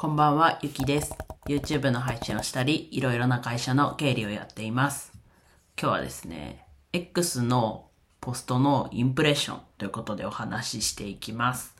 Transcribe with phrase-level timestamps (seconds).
[0.00, 1.14] こんばんは、ゆきです。
[1.46, 5.12] YouTube の配信をしたり、いろいろな会社の経理をやっています。
[5.78, 11.76] 今日はですね、X のポストのインプレッションということでお話ししていきます。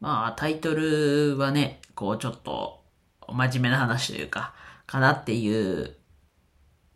[0.00, 2.84] まあ、タイトルはね、こうちょっと
[3.26, 4.52] 真面目な話というか、
[4.86, 5.96] かなっていう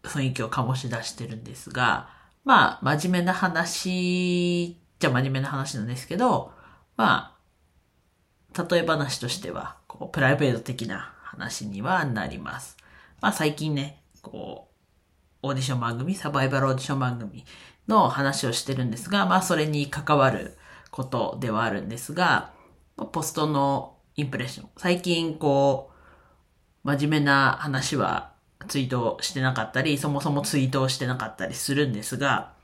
[0.03, 2.11] 雰囲気を醸し出してるんですが、
[2.45, 6.53] まあ、真面目な話じゃ真面目な話なんですけど、
[6.99, 7.35] ま
[8.55, 12.77] あ、例え話としては、こう、プライベート的な話にはなります。
[13.21, 14.69] まあ最近ね、こ
[15.43, 17.45] う、オーディション番組、サバイバルオーディション番組
[17.89, 20.57] の話をしてるんですが、まあそれに関わる
[20.91, 22.53] ことではあるんですが、
[23.13, 24.71] ポストのインプレッション。
[24.77, 25.91] 最近こ
[26.85, 28.33] う、真面目な話は
[28.69, 32.55] ツイートしてなかったり、そもそもツイートをしてなかったりするんですが、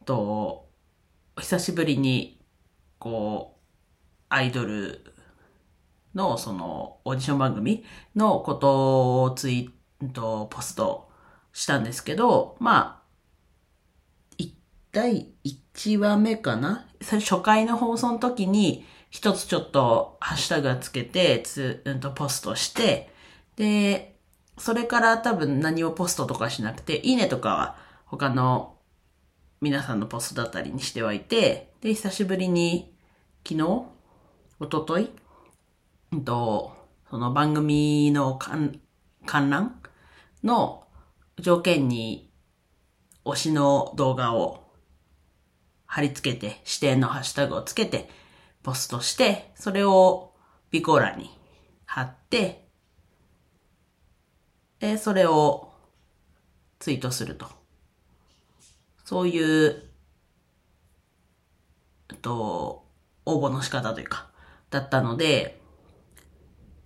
[0.00, 0.68] あと、
[1.38, 2.40] 久しぶりに、
[2.98, 3.60] こう、
[4.28, 5.15] アイドル
[6.16, 7.84] のそのオーディション番組
[8.16, 11.08] のことをツイート、ポスト
[11.52, 14.54] したんですけど、まあ、一
[14.92, 16.88] 第1話目かな？
[17.02, 23.10] それ初回の放送の時に一つちょっとハッシュタグつけて、つ、うんとポストして、
[23.56, 24.18] で、
[24.58, 28.78] それから多分何をポストとかしなくて、いいねとかは他の
[29.60, 32.94] 皆さんのポストだったりにしてはいて、で、久しぶりに
[33.46, 33.84] 昨日？
[34.60, 35.10] 一昨日？
[36.16, 36.72] うんと、
[37.10, 38.80] その番組の観
[39.26, 39.82] 覧
[40.42, 40.86] の
[41.38, 42.32] 条件に
[43.26, 44.64] 推しの動画を
[45.84, 48.08] 貼り付けて、指定のハッシュタグをつけて、
[48.62, 50.32] ポストして、それを
[50.70, 51.30] 備考欄に
[51.84, 52.66] 貼って、
[54.80, 55.70] で、それを
[56.78, 57.46] ツイートすると。
[59.04, 59.82] そういう、
[62.10, 62.86] えっと、
[63.26, 64.30] 応募の仕方というか、
[64.70, 65.60] だったので、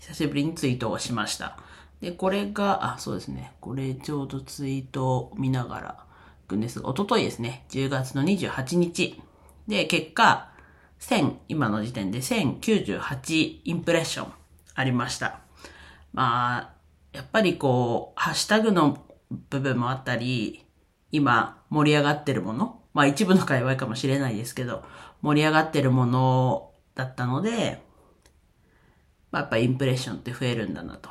[0.01, 1.59] 久しぶりにツイートをしました。
[2.01, 3.53] で、これが、あ、そうですね。
[3.61, 5.89] これちょうどツイートを見ながら
[6.49, 7.67] 行くんですが、おとといですね。
[7.69, 9.21] 10月の28日。
[9.69, 10.51] で、結果、
[11.01, 14.33] 1000、今の時点で1098インプレッション
[14.75, 15.41] ありました。
[16.13, 16.75] まあ、
[17.13, 19.05] やっぱりこう、ハッシュタグの
[19.51, 20.65] 部分もあったり、
[21.13, 24.83] 今盛り上がってるもの、まあ一部の界隈かもしれないですけど、
[25.21, 27.83] 盛り上がってるものだったので、
[29.31, 31.11] まあ、やっぱインプレッションって増えるんだなと。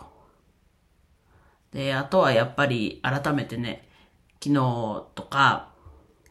[1.72, 3.88] で、あとはやっぱり改めてね、
[4.44, 5.70] 昨日とか、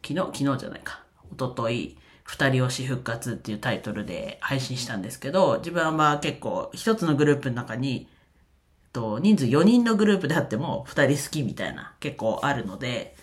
[0.06, 8.08] 昨日、昨日じゃないか、一昨日二人推し復活っていうタイトルで配信したんですけど、自分はまあ結構一つのグループの中に、
[8.92, 13.16] と人数4人のグループであっても二人好きみたいな結構あるので、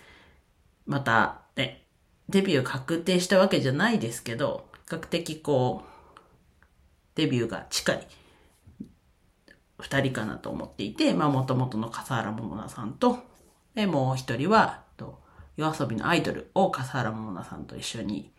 [0.86, 1.86] またね、
[2.30, 5.88] デビュー確定したわけじゃないですけど、比較的こう、
[7.16, 8.08] デビューが近い
[9.86, 13.20] 二人かなと思っていて、まあ、もともとの笠原桃奈さんと、
[13.76, 15.22] で、もう一人は、と
[15.58, 18.34] 夜遊びのアイドルを笠原桃奈さんと一緒に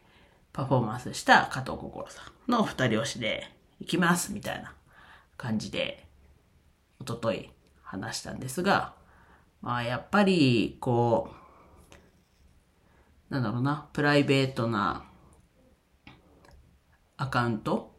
[0.52, 3.48] パフォーマンスした加藤心さんの二人推しで
[3.78, 4.74] 行きます、みたいな
[5.36, 6.08] 感じで、
[6.98, 8.94] おととい話したんですが、
[9.62, 11.30] まあ、やっぱり、こ
[13.30, 15.04] う、なんだろうな、プライベートな
[17.16, 17.94] アカウント？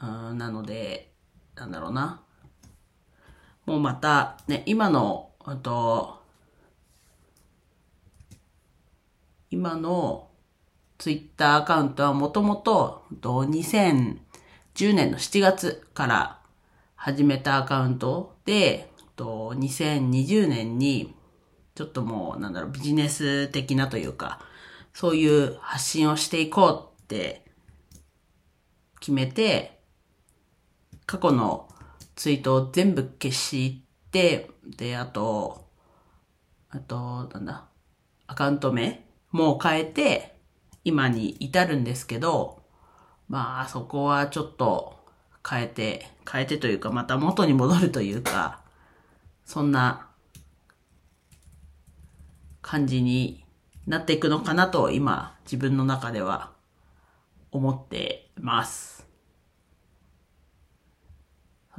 [0.00, 1.14] うんなので、
[1.58, 2.22] なんだろうな。
[3.66, 6.22] もうまた、ね、今の、あと、
[9.50, 10.28] 今の
[10.98, 14.18] ツイッターアカウントはもともと、2010
[14.94, 16.38] 年の7月から
[16.96, 21.14] 始めたアカウントで、と2020年に、
[21.74, 24.40] ちょっともう、なんだろう、ビジネス的なというか、
[24.94, 27.44] そういう発信をしていこうって
[29.00, 29.77] 決めて、
[31.08, 31.66] 過去の
[32.16, 33.82] ツイートを全部消し
[34.12, 35.64] て、で、あと、
[36.68, 37.64] あと、なんだ、
[38.26, 39.02] アカウント名
[39.32, 40.36] も変えて、
[40.84, 42.62] 今に至るんですけど、
[43.26, 44.98] まあ、そこはちょっと
[45.48, 48.60] 変えて、変えてというか、また元に戻るというか、
[49.46, 50.10] そんな
[52.60, 53.46] 感じに
[53.86, 56.52] なっていくのかなと、今、自分の中では
[57.50, 58.97] 思ってます。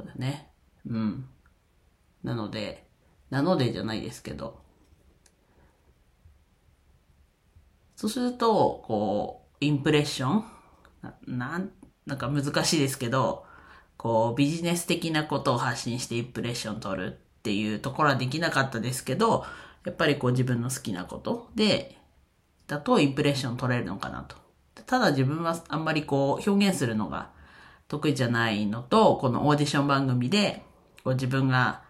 [0.00, 0.48] そうだね。
[0.86, 1.26] うん。
[2.22, 2.86] なので、
[3.28, 4.62] なのでじゃないですけど、
[7.96, 10.44] そうすると、こう、インプレッション？
[11.02, 11.70] な、なん、
[12.06, 13.44] なんか難しいですけど、
[13.98, 19.44] こう、ビジネス的なことを発信してインプレッション取るっていうところはできなかったですけど、
[19.84, 21.50] やっぱりこう自分の好きなこと？
[21.54, 21.98] で、
[22.66, 24.36] だとインプレッション取れるのかなと。
[24.86, 27.30] ただ自分はあんまりこう表現するのが
[27.90, 30.62] 得意じゃないのと、このオーディション番組で、
[31.02, 31.82] こう自分が、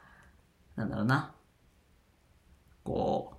[0.74, 1.34] なんだろうな、
[2.84, 3.36] こう、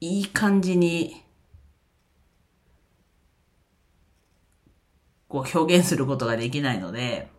[0.00, 1.22] いい感じに、
[5.28, 7.30] こう表現することができないので、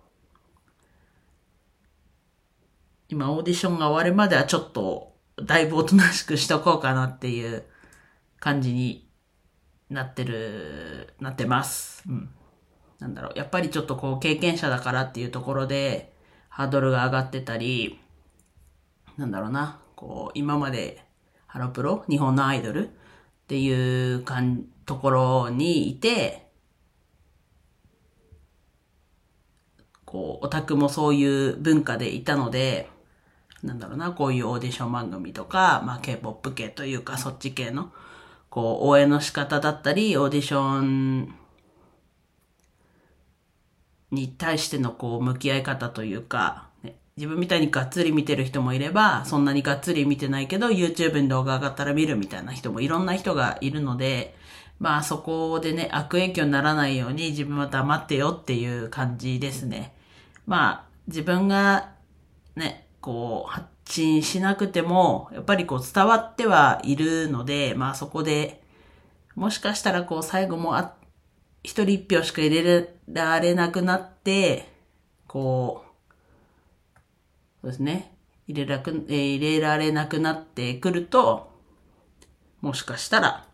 [3.08, 7.66] 今オーディションが終わるまではちょっとだいぶおとなしくしとこうかなっていう
[8.40, 9.09] 感じに
[9.90, 12.04] なってる、なってます。
[12.08, 12.30] うん。
[13.00, 13.38] なんだろう。
[13.38, 16.14] やっぱりちょっとこう経験者だからっていうところで
[16.50, 18.00] ハードルが上がってたり、
[19.18, 19.80] なんだろうな。
[19.96, 21.04] こう、今まで
[21.48, 22.06] ハロプロ？
[22.10, 22.88] 日本のアイドル？
[22.88, 22.92] っ
[23.48, 26.52] ていうかん、ところにいて、
[30.06, 32.90] こう、オタクもそういう文化でいたので、
[33.64, 37.92] なんだろうな、こういうオーディション番組とか、まあ K-POP 系というかそっち系の、
[38.50, 41.36] こう、応援の仕方だったり、オーディション
[44.12, 54.36] に対してのこう、向き合い方というか、ね、自分みたいにがっつり見てる人もいれば、そんなにがっつり見てないけど、YouTube に動画上がったら見るみたいな人もいろんな人がいるので、
[54.80, 59.94] まあそこでね、悪影響にならないように自分は黙ってよっていう感じですね。
[60.48, 61.92] まあ、自分が
[62.56, 68.62] ね、こう、発信しなくても、やっぱりこう伝わってはいるので、まあそこで、
[69.34, 70.94] もしかしたらこう最後もあ、
[71.64, 74.72] 一人一票しか入れられなくなって、
[75.26, 77.00] こう、
[77.62, 78.16] そうですね、
[78.48, 81.52] 入れらく、えー、入れられなくなってくると、
[82.62, 83.48] もしかしたら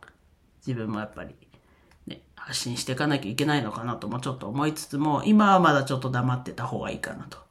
[0.67, 1.35] 自分もやっぱり
[2.07, 7.44] ね発信していかなきゃいけないのかなともちょっと思いつつも、今はまだちょっと黙ってた方がいいかなと。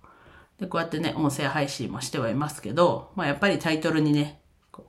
[0.61, 4.41] で、こうやってね、音声配信もしてはいますけど、まあやっぱりタイトルにね、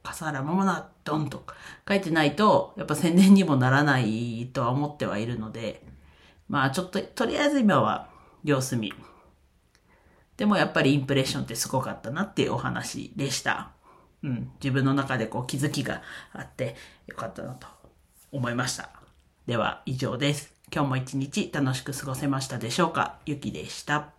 [0.04, 1.46] 笠原桃奈ドンと
[1.88, 5.84] 書いてないと、やっぱ宣伝にもならないとは思ってはいるので、
[6.48, 8.10] まあちょっと、とりあえず今は
[8.44, 8.94] 様子見。
[10.38, 13.72] でもやっぱりインプレッションってすごかったなっていうお話でした。
[14.22, 14.52] うん。
[14.62, 16.02] 自分の中でこう気づきが
[16.34, 16.76] あって
[17.08, 17.68] よかったなと
[18.32, 18.90] 思いました。
[19.48, 20.54] では以上です。
[20.74, 23.20] 今日も一日楽しく過ごせましたでしょうか？
[23.26, 24.10] ゆきでした。